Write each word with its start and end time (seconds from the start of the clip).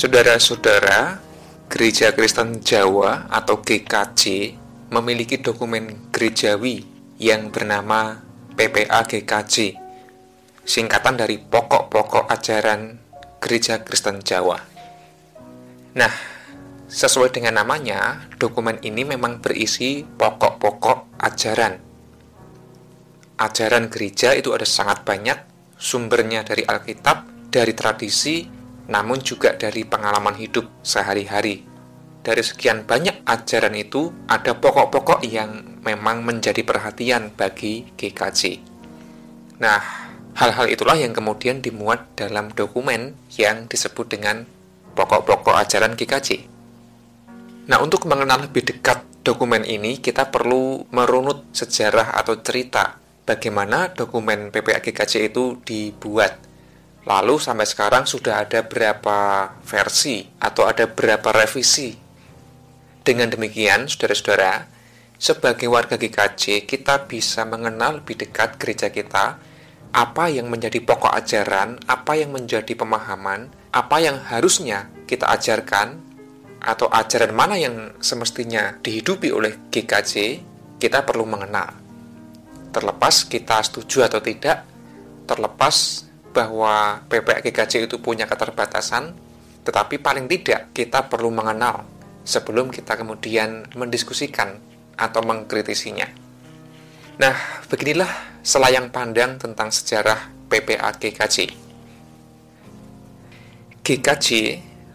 Saudara-saudara, 0.00 1.20
Gereja 1.68 2.16
Kristen 2.16 2.64
Jawa 2.64 3.28
atau 3.28 3.60
GKJ 3.60 4.56
memiliki 4.88 5.36
dokumen 5.36 6.08
gerejawi 6.08 6.88
yang 7.20 7.52
bernama 7.52 8.16
PPA 8.56 9.04
GKJ, 9.04 9.76
singkatan 10.64 11.20
dari 11.20 11.36
pokok-pokok 11.36 12.32
ajaran 12.32 12.96
Gereja 13.44 13.84
Kristen 13.84 14.24
Jawa. 14.24 14.56
Nah, 15.92 16.14
sesuai 16.88 17.36
dengan 17.36 17.60
namanya, 17.60 18.24
dokumen 18.40 18.80
ini 18.80 19.04
memang 19.04 19.44
berisi 19.44 20.00
pokok-pokok 20.00 21.20
ajaran. 21.20 21.76
Ajaran 23.36 23.92
gereja 23.92 24.32
itu 24.32 24.48
ada 24.56 24.64
sangat 24.64 25.04
banyak, 25.04 25.36
sumbernya 25.76 26.40
dari 26.40 26.64
Alkitab, 26.64 27.52
dari 27.52 27.76
tradisi, 27.76 28.59
namun 28.90 29.22
juga 29.22 29.54
dari 29.54 29.86
pengalaman 29.86 30.34
hidup 30.34 30.66
sehari-hari. 30.82 31.62
Dari 32.20 32.42
sekian 32.44 32.84
banyak 32.84 33.24
ajaran 33.24 33.72
itu, 33.78 34.12
ada 34.28 34.52
pokok-pokok 34.52 35.24
yang 35.24 35.80
memang 35.80 36.20
menjadi 36.20 36.60
perhatian 36.60 37.32
bagi 37.32 37.88
GKJ. 37.96 38.60
Nah, 39.62 39.80
hal-hal 40.36 40.68
itulah 40.68 40.98
yang 40.98 41.16
kemudian 41.16 41.64
dimuat 41.64 42.12
dalam 42.18 42.52
dokumen 42.52 43.16
yang 43.40 43.64
disebut 43.70 44.10
dengan 44.10 44.44
pokok-pokok 44.92 45.56
ajaran 45.64 45.96
GKJ. 45.96 46.44
Nah, 47.72 47.78
untuk 47.80 48.04
mengenal 48.04 48.50
lebih 48.50 48.68
dekat 48.68 49.00
dokumen 49.22 49.64
ini, 49.64 50.02
kita 50.02 50.28
perlu 50.28 50.90
merunut 50.92 51.48
sejarah 51.54 52.18
atau 52.18 52.36
cerita 52.42 53.00
bagaimana 53.24 53.94
dokumen 53.94 54.50
PPA 54.50 54.82
GKJ 54.82 55.30
itu 55.30 55.62
dibuat 55.62 56.49
Lalu 57.10 57.42
sampai 57.42 57.66
sekarang 57.66 58.06
sudah 58.06 58.46
ada 58.46 58.62
berapa 58.62 59.50
versi 59.66 60.22
atau 60.38 60.70
ada 60.70 60.86
berapa 60.86 61.34
revisi. 61.34 61.90
Dengan 63.02 63.26
demikian, 63.34 63.90
saudara-saudara, 63.90 64.70
sebagai 65.18 65.66
warga 65.66 65.98
GKJ, 65.98 66.70
kita 66.70 67.10
bisa 67.10 67.42
mengenal 67.42 67.98
lebih 67.98 68.14
dekat 68.14 68.62
gereja 68.62 68.94
kita, 68.94 69.42
apa 69.90 70.24
yang 70.30 70.46
menjadi 70.46 70.78
pokok 70.78 71.10
ajaran, 71.10 71.82
apa 71.90 72.14
yang 72.14 72.30
menjadi 72.30 72.78
pemahaman, 72.78 73.50
apa 73.74 73.96
yang 73.98 74.22
harusnya 74.30 74.86
kita 75.10 75.26
ajarkan, 75.34 75.98
atau 76.62 76.86
ajaran 76.94 77.34
mana 77.34 77.58
yang 77.58 77.90
semestinya 77.98 78.78
dihidupi 78.78 79.34
oleh 79.34 79.58
GKJ, 79.74 80.12
kita 80.78 81.02
perlu 81.02 81.26
mengenal. 81.26 81.74
Terlepas 82.70 83.26
kita 83.26 83.58
setuju 83.66 84.06
atau 84.06 84.22
tidak, 84.22 84.62
terlepas 85.26 86.06
bahwa 86.30 87.02
PPKGKJ 87.10 87.90
itu 87.90 87.98
punya 87.98 88.26
keterbatasan, 88.26 89.14
tetapi 89.66 89.98
paling 89.98 90.30
tidak 90.30 90.70
kita 90.72 91.10
perlu 91.10 91.28
mengenal 91.34 91.84
sebelum 92.22 92.70
kita 92.70 92.94
kemudian 92.94 93.66
mendiskusikan 93.74 94.62
atau 94.94 95.20
mengkritisinya. 95.24 96.06
Nah, 97.20 97.36
beginilah 97.68 98.40
selayang 98.40 98.88
pandang 98.88 99.36
tentang 99.36 99.68
sejarah 99.68 100.32
PPA 100.48 100.88
GKJ. 100.96 101.52
GKJ 103.84 104.28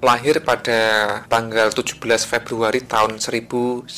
lahir 0.02 0.38
pada 0.46 0.80
tanggal 1.26 1.74
17 1.74 2.02
Februari 2.26 2.82
tahun 2.86 3.18
1931. 3.18 3.90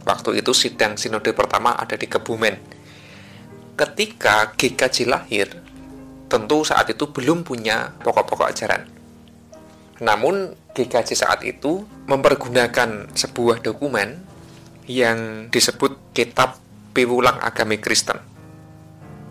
Waktu 0.00 0.30
itu 0.40 0.52
sidang 0.56 0.96
sinode 0.96 1.30
pertama 1.36 1.76
ada 1.76 1.94
di 1.94 2.10
Kebumen, 2.10 2.79
ketika 3.74 4.54
GKJ 4.54 5.10
lahir, 5.10 5.48
tentu 6.30 6.62
saat 6.62 6.86
itu 6.90 7.10
belum 7.10 7.42
punya 7.42 7.94
pokok-pokok 8.00 8.48
ajaran. 8.50 8.86
Namun, 10.00 10.56
GKJ 10.72 11.10
saat 11.18 11.40
itu 11.42 11.84
mempergunakan 12.06 13.10
sebuah 13.12 13.60
dokumen 13.60 14.22
yang 14.86 15.50
disebut 15.52 16.14
Kitab 16.16 16.56
Piwulang 16.94 17.36
Agami 17.42 17.76
Kristen. 17.82 18.16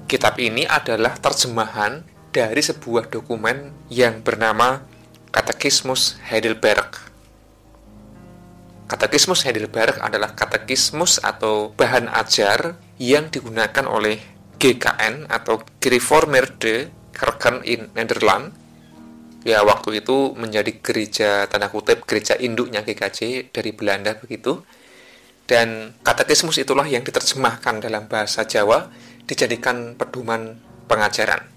Kitab 0.05 0.37
ini 0.37 0.65
adalah 0.65 1.17
terjemahan 1.17 2.05
dari 2.29 2.61
sebuah 2.61 3.09
dokumen 3.09 3.71
yang 3.89 4.21
bernama 4.21 4.83
Katekismus 5.29 6.17
Heidelberg. 6.25 7.09
Katekismus 8.89 9.45
Heidelberg 9.45 10.01
adalah 10.01 10.33
katekismus 10.33 11.21
atau 11.21 11.69
bahan 11.77 12.09
ajar 12.09 12.73
yang 12.99 13.31
digunakan 13.31 13.87
oleh 13.87 14.19
GKN 14.59 15.31
atau 15.31 15.63
Gereformeerde 15.79 16.91
Kerken 17.15 17.63
in 17.63 17.87
Nederland. 17.95 18.51
Ya 19.47 19.63
waktu 19.63 20.03
itu 20.03 20.35
menjadi 20.35 20.83
gereja 20.83 21.47
tanda 21.47 21.71
kutip 21.71 22.03
gereja 22.03 22.35
induknya 22.35 22.83
GKJ 22.83 23.49
dari 23.55 23.71
Belanda 23.71 24.19
begitu. 24.19 24.67
Dan 25.47 25.95
katekismus 26.03 26.59
itulah 26.59 26.85
yang 26.85 27.01
diterjemahkan 27.01 27.81
dalam 27.81 28.05
bahasa 28.05 28.43
Jawa 28.45 28.91
dijadikan 29.25 29.95
pedoman 29.95 30.59
pengajaran. 30.91 31.47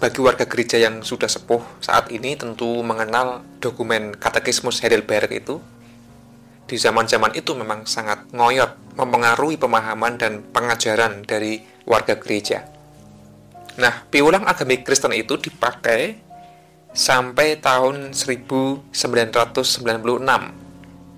Bagi 0.00 0.18
warga 0.18 0.48
gereja 0.48 0.80
yang 0.80 1.04
sudah 1.06 1.30
sepuh 1.30 1.62
saat 1.78 2.10
ini 2.10 2.34
tentu 2.34 2.82
mengenal 2.82 3.46
dokumen 3.62 4.16
katekismus 4.16 4.82
Heidelberg 4.82 5.30
itu 5.30 5.62
di 6.64 6.80
zaman-zaman 6.80 7.36
itu 7.36 7.52
memang 7.52 7.84
sangat 7.84 8.24
ngoyot, 8.32 8.96
mempengaruhi 8.96 9.60
pemahaman 9.60 10.16
dan 10.16 10.40
pengajaran 10.48 11.20
dari 11.28 11.60
warga 11.84 12.16
gereja. 12.16 12.64
Nah, 13.76 14.06
piulang 14.08 14.46
agami 14.46 14.80
Kristen 14.86 15.12
itu 15.12 15.36
dipakai 15.36 16.16
sampai 16.94 17.58
tahun 17.58 18.14
1996. 18.14 18.94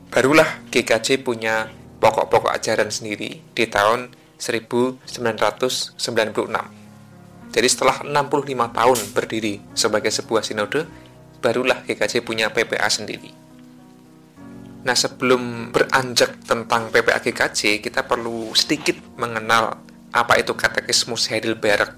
Barulah 0.09 0.51
GKJ 0.73 1.21
punya 1.21 1.69
pokok-pokok 2.01 2.49
ajaran 2.57 2.89
sendiri 2.89 3.45
di 3.53 3.65
tahun 3.69 4.09
1996. 4.41 6.01
Jadi 7.53 7.69
setelah 7.69 8.01
65 8.05 8.73
tahun 8.73 8.99
berdiri 9.13 9.61
sebagai 9.77 10.09
sebuah 10.09 10.41
sinode, 10.41 10.89
barulah 11.45 11.85
GKJ 11.85 12.25
punya 12.25 12.49
PPA 12.49 12.89
sendiri. 12.89 13.36
Nah, 14.87 14.95
sebelum 14.95 15.75
beranjak 15.75 16.47
tentang 16.47 16.95
PPAGKJ, 16.95 17.83
kita 17.83 18.07
perlu 18.07 18.55
sedikit 18.55 18.95
mengenal 19.19 19.83
apa 20.15 20.39
itu 20.39 20.55
Katekismus 20.55 21.27
Heidelberg. 21.27 21.91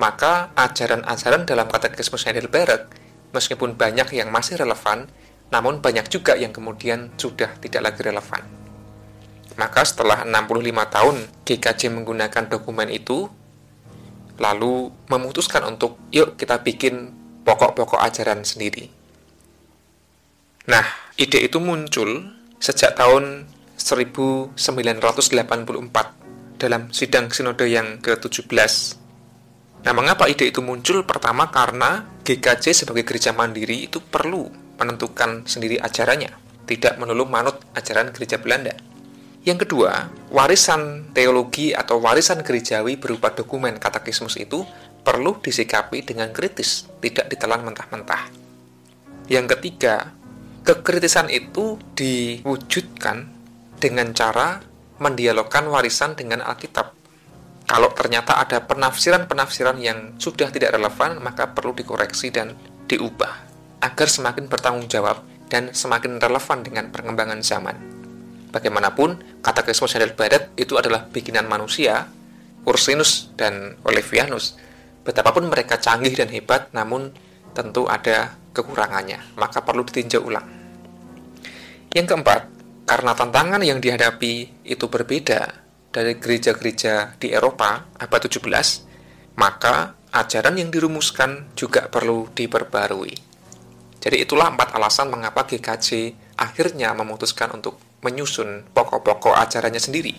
maka 0.00 0.48
ajaran-ajaran 0.56 1.44
dalam 1.44 1.68
Katekismus 1.68 2.24
Heidelberg 2.24 2.88
meskipun 3.36 3.76
banyak 3.76 4.16
yang 4.16 4.32
masih 4.32 4.56
relevan, 4.56 5.12
namun 5.52 5.84
banyak 5.84 6.08
juga 6.08 6.40
yang 6.40 6.56
kemudian 6.56 7.12
sudah 7.20 7.52
tidak 7.60 7.92
lagi 7.92 8.00
relevan. 8.08 8.42
Maka 9.60 9.84
setelah 9.84 10.24
65 10.24 10.94
tahun 10.94 11.16
GKJ 11.44 11.80
menggunakan 11.92 12.44
dokumen 12.48 12.88
itu, 12.88 13.28
lalu 14.40 14.88
memutuskan 15.12 15.68
untuk 15.68 16.00
yuk 16.08 16.40
kita 16.40 16.64
bikin 16.64 17.12
pokok-pokok 17.44 18.00
ajaran 18.00 18.40
sendiri. 18.40 18.99
Nah, 20.68 20.84
ide 21.16 21.40
itu 21.40 21.56
muncul 21.62 22.36
sejak 22.60 22.98
tahun 22.98 23.48
1984 23.80 24.60
dalam 26.60 26.92
sidang 26.92 27.32
sinode 27.32 27.64
yang 27.64 28.04
ke-17 28.04 29.00
Nah, 29.80 29.96
mengapa 29.96 30.28
ide 30.28 30.52
itu 30.52 30.60
muncul? 30.60 31.08
Pertama, 31.08 31.48
karena 31.48 32.04
GKJ 32.20 32.84
sebagai 32.84 33.08
gereja 33.08 33.32
mandiri 33.32 33.88
itu 33.88 34.04
perlu 34.04 34.52
menentukan 34.76 35.48
sendiri 35.48 35.80
ajarannya, 35.80 36.36
tidak 36.68 37.00
melulu 37.00 37.24
manut 37.24 37.56
ajaran 37.72 38.12
gereja 38.12 38.36
Belanda. 38.36 38.76
Yang 39.40 39.64
kedua, 39.64 40.12
warisan 40.28 41.12
teologi 41.16 41.72
atau 41.72 41.96
warisan 41.96 42.44
gerejawi 42.44 43.00
berupa 43.00 43.32
dokumen 43.32 43.80
katekismus 43.80 44.36
itu 44.36 44.68
perlu 45.00 45.40
disikapi 45.40 46.04
dengan 46.04 46.28
kritis, 46.28 46.84
tidak 47.00 47.32
ditelan 47.32 47.64
mentah-mentah. 47.64 48.28
Yang 49.32 49.56
ketiga, 49.56 50.12
kekritisan 50.62 51.32
itu 51.32 51.80
diwujudkan 51.96 53.28
dengan 53.80 54.12
cara 54.12 54.60
mendialogkan 55.00 55.64
warisan 55.68 56.12
dengan 56.12 56.44
Alkitab 56.44 57.00
kalau 57.70 57.86
ternyata 57.94 58.34
ada 58.34 58.66
penafsiran-penafsiran 58.66 59.78
yang 59.78 60.18
sudah 60.18 60.50
tidak 60.50 60.74
relevan, 60.74 61.22
maka 61.22 61.54
perlu 61.54 61.70
dikoreksi 61.70 62.34
dan 62.34 62.58
diubah 62.90 63.46
agar 63.78 64.10
semakin 64.10 64.50
bertanggung 64.50 64.90
jawab 64.90 65.22
dan 65.46 65.70
semakin 65.70 66.18
relevan 66.18 66.66
dengan 66.66 66.90
perkembangan 66.90 67.38
zaman. 67.46 67.78
Bagaimanapun, 68.50 69.38
kata 69.38 69.62
Kristus 69.62 69.94
Barat 70.18 70.50
itu 70.58 70.74
adalah 70.74 71.06
bikinan 71.06 71.46
manusia, 71.46 72.10
Ursinus 72.66 73.30
dan 73.38 73.78
Olevianus. 73.86 74.58
Betapapun 75.06 75.46
mereka 75.46 75.78
canggih 75.78 76.18
dan 76.18 76.26
hebat, 76.34 76.74
namun 76.74 77.14
tentu 77.54 77.86
ada 77.86 78.34
kekurangannya, 78.50 79.36
maka 79.38 79.62
perlu 79.62 79.86
ditinjau 79.86 80.22
ulang. 80.26 80.46
Yang 81.90 82.06
keempat, 82.14 82.40
karena 82.86 83.12
tantangan 83.14 83.62
yang 83.62 83.82
dihadapi 83.82 84.66
itu 84.66 84.86
berbeda, 84.86 85.60
dari 85.90 86.16
gereja-gereja 86.16 87.18
di 87.18 87.34
Eropa 87.34 87.90
abad 87.98 88.20
17, 88.22 88.46
maka 89.34 89.98
ajaran 90.14 90.58
yang 90.58 90.70
dirumuskan 90.70 91.50
juga 91.58 91.90
perlu 91.90 92.30
diperbarui. 92.30 93.14
Jadi 94.00 94.16
itulah 94.16 94.48
empat 94.48 94.72
alasan 94.72 95.12
mengapa 95.12 95.44
GKJ 95.44 96.14
akhirnya 96.40 96.94
memutuskan 96.96 97.52
untuk 97.52 97.76
menyusun 98.00 98.64
pokok-pokok 98.72 99.36
ajarannya 99.36 99.82
sendiri. 99.82 100.14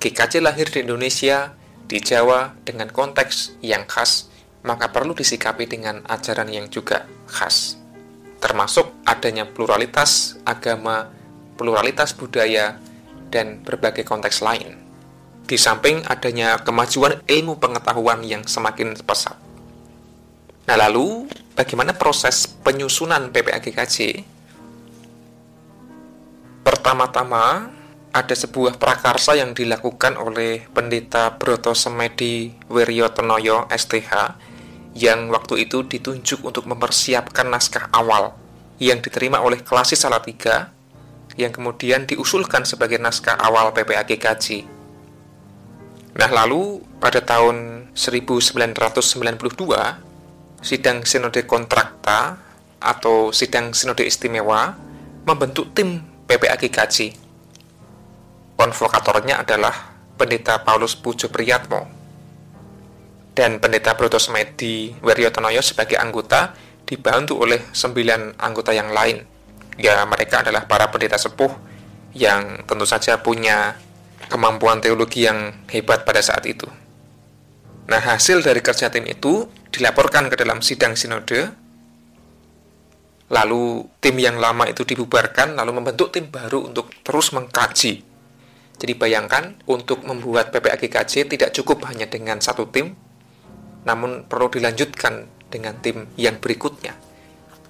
GKJ 0.00 0.40
lahir 0.40 0.72
di 0.72 0.80
Indonesia, 0.80 1.52
di 1.84 2.00
Jawa, 2.00 2.56
dengan 2.64 2.88
konteks 2.88 3.60
yang 3.60 3.84
khas, 3.84 4.29
maka 4.60 4.92
perlu 4.92 5.16
disikapi 5.16 5.64
dengan 5.64 6.04
ajaran 6.08 6.48
yang 6.52 6.68
juga 6.68 7.08
khas. 7.28 7.80
Termasuk 8.40 9.04
adanya 9.04 9.44
pluralitas 9.48 10.40
agama, 10.48 11.12
pluralitas 11.56 12.16
budaya, 12.16 12.80
dan 13.30 13.60
berbagai 13.62 14.04
konteks 14.04 14.40
lain. 14.40 14.76
Di 15.44 15.56
samping 15.60 16.04
adanya 16.06 16.60
kemajuan 16.60 17.20
ilmu 17.26 17.58
pengetahuan 17.58 18.22
yang 18.24 18.46
semakin 18.46 18.96
pesat. 19.00 19.36
Nah 20.68 20.76
lalu, 20.78 21.26
bagaimana 21.58 21.96
proses 21.96 22.46
penyusunan 22.46 23.34
PPAGKJ? 23.34 24.22
Pertama-tama, 26.62 27.72
ada 28.10 28.34
sebuah 28.34 28.82
prakarsa 28.82 29.38
yang 29.38 29.54
dilakukan 29.54 30.18
oleh 30.18 30.66
Pendeta 30.74 31.38
Broto 31.38 31.78
Semedi 31.78 32.50
Wiryotonoyo 32.66 33.70
STH 33.70 34.34
yang 34.98 35.30
waktu 35.30 35.70
itu 35.70 35.86
ditunjuk 35.86 36.42
untuk 36.42 36.66
mempersiapkan 36.66 37.46
naskah 37.46 37.86
awal 37.94 38.34
yang 38.82 38.98
diterima 38.98 39.38
oleh 39.38 39.62
Klasis 39.62 40.02
Salatiga 40.02 40.74
yang 41.38 41.54
kemudian 41.54 42.10
diusulkan 42.10 42.66
sebagai 42.66 42.98
naskah 42.98 43.38
awal 43.38 43.70
PPAGKJ. 43.70 44.66
Nah, 46.18 46.30
lalu 46.34 46.82
pada 46.98 47.22
tahun 47.22 47.86
1992, 47.94 48.90
sidang 50.58 51.06
sinode 51.06 51.46
kontrakta 51.46 52.42
atau 52.82 53.30
sidang 53.30 53.70
sinode 53.70 54.02
istimewa 54.02 54.74
membentuk 55.22 55.70
tim 55.70 56.02
PPAGKJ. 56.26 57.19
Konvokatornya 58.60 59.40
adalah 59.40 59.72
Pendeta 60.20 60.60
Paulus 60.60 60.92
Pujo 60.92 61.32
Priyatmo 61.32 61.88
dan 63.32 63.56
Pendeta 63.56 63.96
Broto 63.96 64.20
Semedi 64.20 64.92
Weryotonoyo 65.00 65.64
sebagai 65.64 65.96
anggota 65.96 66.52
dibantu 66.84 67.40
oleh 67.40 67.72
sembilan 67.72 68.36
anggota 68.36 68.76
yang 68.76 68.92
lain 68.92 69.16
ya 69.80 70.04
mereka 70.04 70.44
adalah 70.44 70.68
para 70.68 70.92
pendeta 70.92 71.16
sepuh 71.16 71.48
yang 72.12 72.68
tentu 72.68 72.84
saja 72.84 73.24
punya 73.24 73.80
kemampuan 74.28 74.84
teologi 74.84 75.24
yang 75.24 75.64
hebat 75.72 76.04
pada 76.04 76.20
saat 76.20 76.44
itu. 76.44 76.68
Nah, 77.88 77.98
hasil 77.98 78.44
dari 78.44 78.60
kerja 78.60 78.92
tim 78.92 79.08
itu 79.08 79.48
dilaporkan 79.72 80.30
ke 80.30 80.36
dalam 80.38 80.62
sidang 80.62 80.94
sinode, 80.94 81.50
lalu 83.32 83.88
tim 83.98 84.14
yang 84.20 84.38
lama 84.38 84.68
itu 84.70 84.86
dibubarkan, 84.86 85.58
lalu 85.58 85.80
membentuk 85.82 86.14
tim 86.14 86.30
baru 86.30 86.70
untuk 86.70 86.94
terus 87.02 87.34
mengkaji. 87.34 88.09
Jadi 88.80 88.96
bayangkan, 88.96 89.60
untuk 89.68 90.02
membuat 90.08 90.48
PPAGKJ 90.50 91.28
tidak 91.28 91.52
cukup 91.52 91.84
hanya 91.92 92.08
dengan 92.08 92.40
satu 92.40 92.64
tim, 92.72 92.96
namun 93.84 94.24
perlu 94.24 94.48
dilanjutkan 94.48 95.28
dengan 95.52 95.76
tim 95.84 96.08
yang 96.16 96.40
berikutnya 96.40 96.96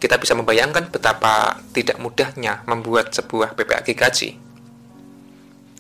kita 0.01 0.17
bisa 0.17 0.33
membayangkan 0.33 0.89
betapa 0.89 1.61
tidak 1.77 2.01
mudahnya 2.01 2.65
membuat 2.65 3.13
sebuah 3.13 3.53
PPAGKJ. 3.53 4.49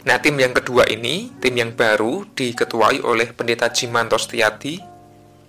Nah, 0.04 0.16
tim 0.20 0.36
yang 0.36 0.52
kedua 0.52 0.84
ini, 0.92 1.32
tim 1.40 1.56
yang 1.56 1.72
baru 1.72 2.28
diketuai 2.36 3.00
oleh 3.00 3.32
Pendeta 3.32 3.72
Jimanto 3.72 4.20
Setiati 4.20 4.76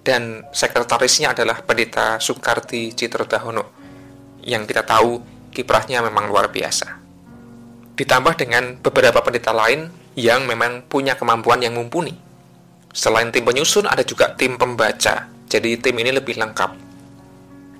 dan 0.01 0.47
sekretarisnya 0.55 1.35
adalah 1.35 1.59
Pendeta 1.67 2.15
Soekarti 2.23 2.95
Citrodahono 2.95 3.75
yang 4.47 4.63
kita 4.63 4.87
tahu 4.87 5.19
kiprahnya 5.51 5.99
memang 6.03 6.31
luar 6.31 6.47
biasa. 6.47 7.00
Ditambah 7.95 8.33
dengan 8.39 8.77
beberapa 8.79 9.21
pendeta 9.23 9.51
lain 9.51 9.91
yang 10.15 10.47
memang 10.47 10.85
punya 10.87 11.15
kemampuan 11.15 11.63
yang 11.63 11.75
mumpuni. 11.75 12.15
Selain 12.91 13.31
tim 13.31 13.47
penyusun, 13.47 13.87
ada 13.87 14.03
juga 14.03 14.35
tim 14.35 14.59
pembaca. 14.59 15.31
Jadi 15.51 15.79
tim 15.79 15.95
ini 15.99 16.11
lebih 16.15 16.39
lengkap 16.39 16.91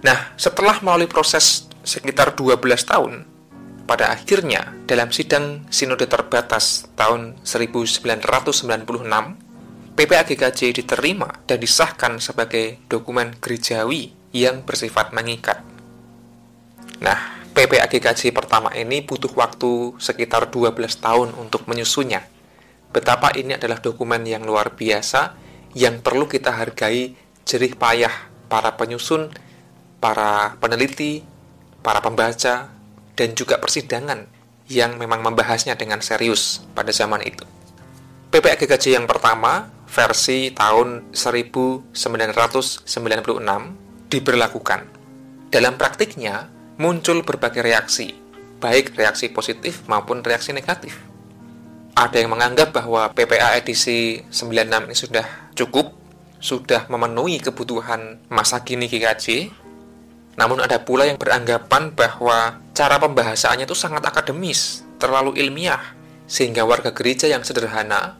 Nah, 0.01 0.34
setelah 0.34 0.82
melalui 0.82 1.06
proses 1.06 1.70
sekitar 1.86 2.34
12 2.34 2.58
tahun, 2.89 3.25
pada 3.86 4.10
akhirnya 4.10 4.74
dalam 4.89 5.13
sidang 5.13 5.65
sinode 5.70 6.10
terbatas 6.10 6.89
tahun 6.98 7.38
1996, 7.46 8.10
PPAGKJ 9.94 10.60
diterima 10.74 11.30
dan 11.46 11.58
disahkan 11.62 12.18
sebagai 12.18 12.82
dokumen 12.89 13.38
gerejawi 13.38 14.10
yang 14.34 14.65
bersifat 14.65 15.13
mengikat. 15.13 15.62
Nah, 16.98 17.40
PPAGKJ 17.51 18.31
pertama 18.31 18.72
ini 18.72 19.03
butuh 19.03 19.31
waktu 19.36 20.00
sekitar 20.00 20.48
12 20.48 20.75
tahun 21.00 21.36
untuk 21.36 21.67
menyusunnya. 21.67 22.24
Betapa 22.91 23.36
ini 23.36 23.55
adalah 23.55 23.79
dokumen 23.79 24.24
yang 24.24 24.43
luar 24.43 24.75
biasa 24.75 25.36
yang 25.75 26.03
perlu 26.03 26.27
kita 26.27 26.51
hargai 26.51 27.15
jerih 27.43 27.75
payah 27.75 28.12
para 28.51 28.75
penyusun 28.75 29.31
para 30.01 30.58
peneliti, 30.58 31.22
para 31.86 32.01
pembaca, 32.01 32.74
dan 33.13 33.29
juga 33.38 33.62
persidangan 33.62 34.25
yang 34.65 34.98
memang 34.98 35.22
membahasnya 35.22 35.77
dengan 35.77 36.01
serius 36.01 36.65
pada 36.74 36.89
zaman 36.89 37.22
itu. 37.22 37.46
PPAGKJ 38.34 38.98
yang 38.98 39.05
pertama, 39.05 39.70
versi 39.86 40.50
tahun 40.58 41.13
1996, 41.13 42.89
diberlakukan. 44.10 44.81
Dalam 45.51 45.75
praktiknya, 45.77 46.50
muncul 46.81 47.21
berbagai 47.21 47.61
reaksi, 47.61 48.09
baik 48.57 48.97
reaksi 48.97 49.29
positif 49.29 49.85
maupun 49.85 50.25
reaksi 50.25 50.50
negatif. 50.50 50.97
Ada 51.93 52.25
yang 52.25 52.33
menganggap 52.33 52.73
bahwa 52.73 53.13
PPA 53.13 53.53
edisi 53.61 54.25
96 54.33 54.89
ini 54.89 54.95
sudah 54.97 55.53
cukup, 55.53 55.93
sudah 56.41 56.89
memenuhi 56.89 57.38
kebutuhan 57.38 58.17
masa 58.33 58.65
kini 58.65 58.89
GKJ, 58.89 59.53
namun 60.41 60.57
ada 60.57 60.81
pula 60.81 61.05
yang 61.05 61.21
beranggapan 61.21 61.93
bahwa 61.93 62.57
cara 62.73 62.97
pembahasannya 62.97 63.69
itu 63.69 63.77
sangat 63.77 64.01
akademis, 64.01 64.81
terlalu 64.97 65.38
ilmiah, 65.38 65.93
sehingga 66.25 66.65
warga 66.65 66.89
gereja 66.97 67.29
yang 67.29 67.45
sederhana 67.45 68.17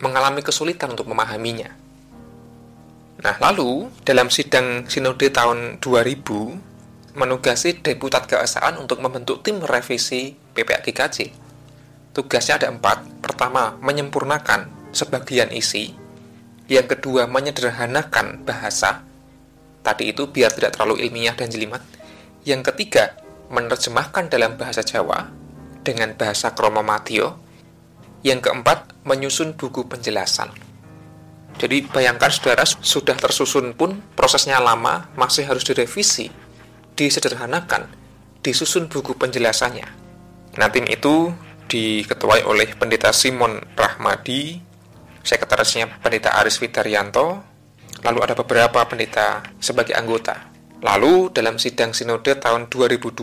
mengalami 0.00 0.40
kesulitan 0.40 0.96
untuk 0.96 1.12
memahaminya. 1.12 1.76
Nah, 3.20 3.36
lalu 3.36 3.92
dalam 4.06 4.32
sidang 4.32 4.88
sinode 4.88 5.28
tahun 5.28 5.76
2000 5.82 6.77
menugasi 7.16 7.80
deputat 7.80 8.28
keesaan 8.28 8.76
untuk 8.76 9.00
membentuk 9.00 9.40
tim 9.40 9.62
revisi 9.62 10.36
PPAGKJ. 10.52 11.32
Tugasnya 12.12 12.58
ada 12.58 12.68
empat. 12.72 13.22
Pertama, 13.22 13.78
menyempurnakan 13.80 14.90
sebagian 14.90 15.54
isi. 15.54 15.94
Yang 16.68 16.98
kedua, 16.98 17.30
menyederhanakan 17.30 18.44
bahasa. 18.44 19.06
Tadi 19.80 20.12
itu 20.12 20.28
biar 20.28 20.52
tidak 20.52 20.76
terlalu 20.76 21.06
ilmiah 21.08 21.32
dan 21.32 21.48
jelimet. 21.48 21.80
Yang 22.44 22.74
ketiga, 22.74 23.16
menerjemahkan 23.48 24.28
dalam 24.28 24.60
bahasa 24.60 24.84
Jawa 24.84 25.30
dengan 25.80 26.12
bahasa 26.12 26.52
kromomatio. 26.52 27.40
Yang 28.20 28.50
keempat, 28.50 29.06
menyusun 29.06 29.54
buku 29.54 29.86
penjelasan. 29.86 30.50
Jadi 31.58 31.90
bayangkan 31.90 32.30
saudara 32.30 32.62
sudah 32.66 33.18
tersusun 33.18 33.74
pun 33.74 33.98
prosesnya 34.14 34.62
lama, 34.62 35.10
masih 35.18 35.46
harus 35.46 35.66
direvisi, 35.66 36.30
disederhanakan, 36.98 37.86
disusun 38.42 38.90
buku 38.90 39.14
penjelasannya. 39.14 39.86
Nah 40.58 40.68
itu 40.90 41.30
diketuai 41.70 42.42
oleh 42.42 42.74
Pendeta 42.74 43.14
Simon 43.14 43.62
Rahmadi, 43.78 44.58
sekretarisnya 45.22 46.02
Pendeta 46.02 46.34
Aris 46.42 46.58
Widaryanto, 46.58 47.46
lalu 48.02 48.18
ada 48.26 48.34
beberapa 48.34 48.82
pendeta 48.90 49.46
sebagai 49.62 49.94
anggota. 49.94 50.50
Lalu 50.82 51.30
dalam 51.30 51.62
sidang 51.62 51.94
sinode 51.94 52.34
tahun 52.34 52.66
2002, 52.66 53.14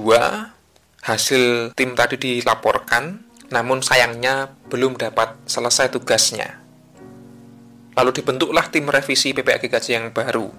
hasil 1.04 1.76
tim 1.76 1.92
tadi 2.00 2.16
dilaporkan, 2.16 3.28
namun 3.52 3.84
sayangnya 3.84 4.56
belum 4.72 4.96
dapat 4.96 5.36
selesai 5.48 5.92
tugasnya 5.92 6.66
Lalu 7.96 8.12
dibentuklah 8.12 8.68
tim 8.68 8.84
revisi 8.92 9.32
PPAGKJ 9.32 9.88
yang 9.88 10.08
baru, 10.12 10.52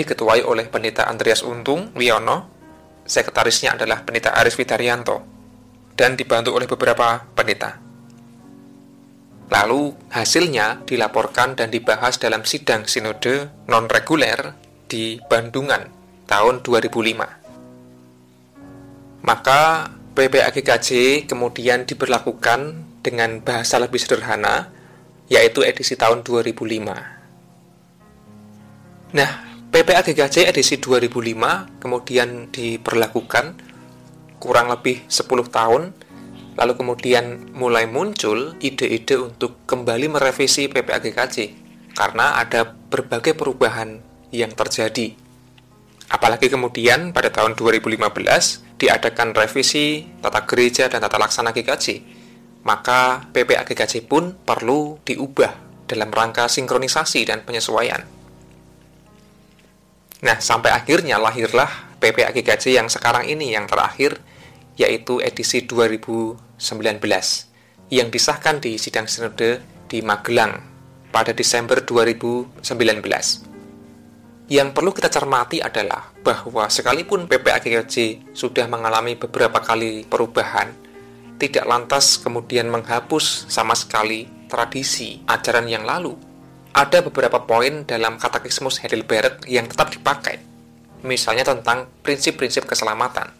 diketuai 0.00 0.48
oleh 0.48 0.64
Pendeta 0.72 1.04
Andreas 1.04 1.44
Untung 1.44 1.92
Wiono, 1.92 2.48
sekretarisnya 3.04 3.76
adalah 3.76 4.00
Pendeta 4.00 4.32
Aris 4.32 4.56
Widaryanto, 4.56 5.20
dan 5.92 6.16
dibantu 6.16 6.56
oleh 6.56 6.64
beberapa 6.64 7.20
pendeta. 7.36 7.76
Lalu 9.52 9.92
hasilnya 10.08 10.88
dilaporkan 10.88 11.52
dan 11.58 11.68
dibahas 11.68 12.16
dalam 12.16 12.48
sidang 12.48 12.88
sinode 12.88 13.52
non-reguler 13.68 14.56
di 14.88 15.20
Bandungan 15.20 15.92
tahun 16.24 16.64
2005. 16.64 19.20
Maka 19.20 19.92
PPAGKJ 20.16 20.88
kemudian 21.28 21.84
diberlakukan 21.84 22.88
dengan 23.04 23.44
bahasa 23.44 23.76
lebih 23.82 24.00
sederhana 24.00 24.70
yaitu 25.28 25.60
edisi 25.66 25.98
tahun 25.98 26.22
2005. 26.22 27.20
Nah, 29.10 29.49
PPAGKJ 29.70 30.50
edisi 30.50 30.82
2005 30.82 31.78
kemudian 31.78 32.50
diberlakukan 32.50 33.54
kurang 34.42 34.66
lebih 34.74 35.06
10 35.06 35.30
tahun, 35.46 35.94
lalu 36.58 36.72
kemudian 36.74 37.54
mulai 37.54 37.86
muncul 37.86 38.58
ide-ide 38.58 39.14
untuk 39.14 39.62
kembali 39.70 40.10
merevisi 40.10 40.66
PPAGKJ 40.66 41.36
karena 41.94 42.42
ada 42.42 42.66
berbagai 42.66 43.38
perubahan 43.38 44.02
yang 44.34 44.50
terjadi. 44.58 45.14
Apalagi 46.10 46.50
kemudian 46.50 47.14
pada 47.14 47.30
tahun 47.30 47.54
2015 47.54 48.74
diadakan 48.74 49.38
revisi 49.38 50.02
tata 50.18 50.50
gereja 50.50 50.90
dan 50.90 51.06
tata 51.06 51.14
laksana 51.14 51.54
GKJ 51.54 52.18
maka 52.66 53.24
PPAGKJ 53.32 54.04
pun 54.04 54.36
perlu 54.36 55.00
diubah 55.06 55.86
dalam 55.88 56.10
rangka 56.12 56.50
sinkronisasi 56.50 57.24
dan 57.24 57.46
penyesuaian. 57.46 58.19
Nah, 60.20 60.36
sampai 60.36 60.68
akhirnya 60.72 61.16
lahirlah 61.16 61.96
PPAGKJ 61.96 62.76
yang 62.76 62.88
sekarang 62.92 63.24
ini 63.24 63.56
yang 63.56 63.64
terakhir, 63.64 64.20
yaitu 64.76 65.20
edisi 65.24 65.64
2019, 65.64 66.36
yang 67.88 68.08
disahkan 68.12 68.60
di 68.60 68.76
sidang 68.76 69.08
sinode 69.08 69.64
di 69.88 70.04
Magelang 70.04 70.60
pada 71.08 71.32
Desember 71.32 71.80
2019. 71.80 72.60
Yang 74.50 74.68
perlu 74.74 74.90
kita 74.90 75.06
cermati 75.06 75.62
adalah 75.62 76.10
bahwa 76.20 76.66
sekalipun 76.66 77.30
PPAGKJ 77.30 78.28
sudah 78.34 78.66
mengalami 78.66 79.14
beberapa 79.14 79.62
kali 79.62 80.04
perubahan, 80.04 80.74
tidak 81.40 81.64
lantas 81.64 82.20
kemudian 82.20 82.68
menghapus 82.68 83.48
sama 83.48 83.72
sekali 83.72 84.28
tradisi 84.50 85.22
ajaran 85.24 85.70
yang 85.70 85.86
lalu. 85.86 86.29
Ada 86.70 87.02
beberapa 87.02 87.42
poin 87.42 87.82
dalam 87.82 88.14
katekismus 88.14 88.78
Heidelberg 88.78 89.42
yang 89.50 89.66
tetap 89.66 89.90
dipakai, 89.90 90.38
misalnya 91.02 91.42
tentang 91.42 91.90
prinsip-prinsip 92.06 92.62
keselamatan. 92.62 93.34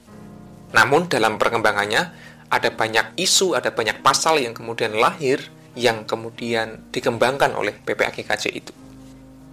Namun 0.75 1.07
dalam 1.07 1.39
perkembangannya, 1.39 2.11
ada 2.51 2.71
banyak 2.75 3.15
isu, 3.15 3.55
ada 3.55 3.71
banyak 3.71 4.03
pasal 4.03 4.43
yang 4.43 4.51
kemudian 4.51 4.99
lahir 4.99 5.47
yang 5.79 6.03
kemudian 6.03 6.83
dikembangkan 6.91 7.55
oleh 7.55 7.71
PPAGKJ 7.87 8.45
itu. 8.51 8.75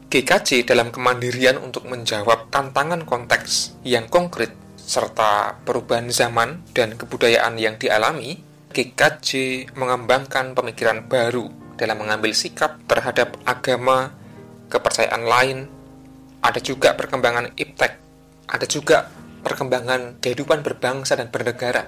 GKJ 0.09 0.65
dalam 0.65 0.89
kemandirian 0.89 1.61
untuk 1.61 1.85
menjawab 1.85 2.49
tantangan 2.49 3.05
konteks 3.05 3.77
yang 3.85 4.09
konkret 4.09 4.57
serta 4.81 5.61
perubahan 5.61 6.09
zaman 6.09 6.65
dan 6.73 6.97
kebudayaan 6.97 7.61
yang 7.61 7.77
dialami, 7.77 8.41
GKJ 8.73 9.29
mengembangkan 9.77 10.57
pemikiran 10.57 11.05
baru 11.05 11.66
dalam 11.77 12.01
mengambil 12.01 12.33
sikap 12.33 12.81
terhadap 12.89 13.37
agama, 13.45 14.11
kepercayaan 14.67 15.23
lain. 15.23 15.57
Ada 16.41 16.59
juga 16.61 16.97
perkembangan 16.97 17.53
iptek, 17.55 17.93
ada 18.49 18.65
juga 18.65 19.07
perkembangan 19.45 20.19
kehidupan 20.19 20.65
berbangsa 20.65 21.15
dan 21.15 21.31
bernegara. 21.31 21.87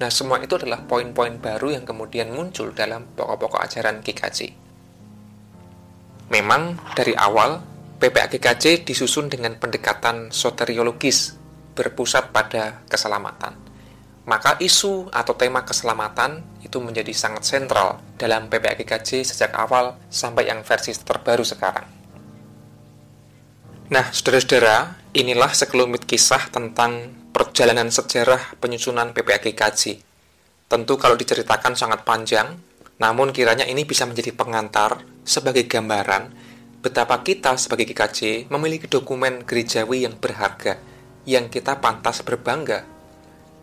Nah, 0.00 0.08
semua 0.08 0.40
itu 0.40 0.56
adalah 0.56 0.82
poin-poin 0.88 1.36
baru 1.36 1.76
yang 1.76 1.84
kemudian 1.84 2.32
muncul 2.32 2.72
dalam 2.72 3.04
pokok-pokok 3.12 3.60
ajaran 3.60 4.00
GKJ. 4.00 4.56
Memang 6.32 6.80
dari 6.96 7.12
awal, 7.12 7.60
PPA 8.00 8.32
GKJ 8.32 8.88
disusun 8.88 9.28
dengan 9.28 9.60
pendekatan 9.60 10.32
soteriologis 10.32 11.36
berpusat 11.76 12.32
pada 12.32 12.80
keselamatan. 12.88 13.69
Maka 14.30 14.54
isu 14.62 15.10
atau 15.10 15.34
tema 15.34 15.66
keselamatan 15.66 16.62
itu 16.62 16.78
menjadi 16.78 17.10
sangat 17.10 17.42
sentral 17.42 17.98
dalam 18.14 18.46
PPAGKJ 18.46 19.26
sejak 19.26 19.50
awal 19.58 19.98
sampai 20.06 20.46
yang 20.46 20.62
versi 20.62 20.94
terbaru 20.94 21.42
sekarang. 21.42 21.82
Nah, 23.90 24.06
saudara-saudara, 24.14 25.02
inilah 25.18 25.50
sekelumit 25.50 26.06
kisah 26.06 26.46
tentang 26.54 27.10
perjalanan 27.34 27.90
sejarah 27.90 28.54
penyusunan 28.62 29.10
PPAGKJ. 29.10 29.98
Tentu 30.70 30.94
kalau 30.94 31.18
diceritakan 31.18 31.74
sangat 31.74 32.06
panjang, 32.06 32.54
namun 33.02 33.34
kiranya 33.34 33.66
ini 33.66 33.82
bisa 33.82 34.06
menjadi 34.06 34.30
pengantar 34.30 35.02
sebagai 35.26 35.66
gambaran 35.66 36.30
betapa 36.80 37.20
kita 37.26 37.58
sebagai 37.58 37.84
GKJ 37.90 38.48
memiliki 38.48 38.86
dokumen 38.86 39.42
gerejawi 39.42 40.06
yang 40.06 40.14
berharga– 40.16 40.78
yang 41.28 41.52
kita 41.52 41.80
pantas 41.80 42.24
berbangga. 42.24 42.84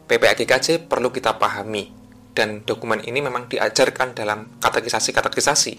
PPAGKJ 0.08 0.88
perlu 0.88 1.12
kita 1.12 1.36
pahami, 1.36 1.92
dan 2.32 2.64
dokumen 2.64 3.04
ini 3.04 3.20
memang 3.20 3.52
diajarkan 3.52 4.16
dalam 4.16 4.48
katekisasi-katekisasi, 4.64 5.74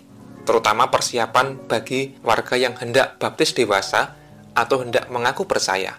terutama 0.44 0.92
persiapan 0.92 1.56
bagi 1.68 2.16
warga 2.20 2.60
yang 2.60 2.76
hendak 2.76 3.16
baptis 3.16 3.56
dewasa 3.56 4.14
atau 4.52 4.84
hendak 4.84 5.08
mengaku 5.08 5.48
percaya. 5.48 5.96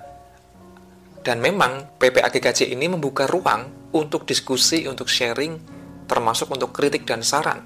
Dan 1.26 1.42
memang 1.42 1.90
PPAGKJ 2.00 2.70
ini 2.70 2.88
membuka 2.88 3.26
ruang 3.26 3.92
untuk 3.92 4.24
diskusi, 4.30 4.86
untuk 4.86 5.10
sharing, 5.10 5.58
termasuk 6.06 6.54
untuk 6.54 6.72
kritik 6.72 7.04
dan 7.10 7.26
saran. 7.26 7.66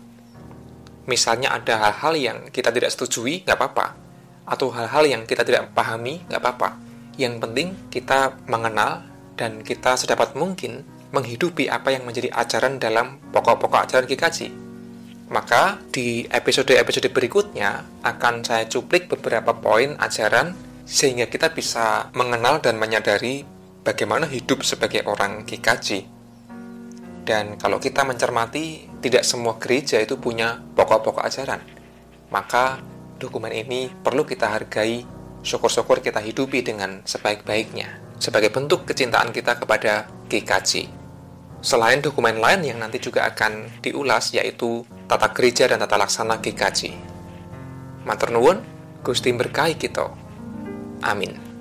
Misalnya 1.05 1.53
ada 1.53 1.77
hal-hal 1.91 2.13
yang 2.15 2.37
kita 2.49 2.71
tidak 2.71 2.89
setujui, 2.95 3.43
nggak 3.43 3.59
apa-apa. 3.59 3.87
Atau 4.47 4.71
hal-hal 4.71 5.05
yang 5.05 5.23
kita 5.27 5.43
tidak 5.43 5.75
pahami, 5.75 6.23
nggak 6.31 6.39
apa-apa 6.39 6.93
yang 7.17 7.37
penting 7.37 7.77
kita 7.93 8.33
mengenal 8.49 9.05
dan 9.33 9.65
kita 9.65 9.97
sedapat 9.97 10.37
mungkin 10.37 10.85
menghidupi 11.13 11.69
apa 11.69 11.93
yang 11.93 12.09
menjadi 12.09 12.33
ajaran 12.33 12.81
dalam 12.81 13.21
pokok-pokok 13.29 13.85
ajaran 13.85 14.09
GKJ. 14.09 14.49
Maka 15.29 15.81
di 15.89 16.25
episode-episode 16.29 17.09
berikutnya 17.13 18.01
akan 18.05 18.45
saya 18.45 18.65
cuplik 18.69 19.09
beberapa 19.09 19.53
poin 19.53 19.97
ajaran 19.97 20.53
sehingga 20.83 21.29
kita 21.29 21.53
bisa 21.53 22.09
mengenal 22.13 22.59
dan 22.59 22.77
menyadari 22.77 23.45
bagaimana 23.81 24.29
hidup 24.29 24.65
sebagai 24.65 25.05
orang 25.05 25.45
GKJ. 25.47 26.09
Dan 27.23 27.55
kalau 27.55 27.79
kita 27.79 28.03
mencermati, 28.03 28.91
tidak 28.99 29.23
semua 29.23 29.55
gereja 29.55 29.95
itu 30.03 30.19
punya 30.19 30.59
pokok-pokok 30.75 31.23
ajaran. 31.23 31.63
Maka 32.35 32.83
dokumen 33.15 33.55
ini 33.55 33.87
perlu 33.87 34.27
kita 34.27 34.51
hargai 34.51 35.07
syukur-syukur 35.39 36.03
kita 36.03 36.19
hidupi 36.19 36.59
dengan 36.67 36.99
sebaik-baiknya 37.07 38.02
sebagai 38.17 38.49
bentuk 38.49 38.89
kecintaan 38.89 39.29
kita 39.31 39.57
kepada 39.61 40.09
GKJ. 40.27 40.89
Selain 41.63 42.03
dokumen 42.03 42.43
lain 42.43 42.65
yang 42.67 42.81
nanti 42.83 42.99
juga 42.99 43.23
akan 43.29 43.79
diulas 43.79 44.35
yaitu 44.35 44.83
tata 45.07 45.31
gereja 45.31 45.69
dan 45.71 45.79
tata 45.79 45.95
laksana 45.95 46.41
GKJ. 46.43 46.91
Matur 48.03 48.35
nuwun, 48.35 48.59
Gusti 48.99 49.31
berkahi 49.31 49.79
kita. 49.79 50.11
Amin. 51.03 51.52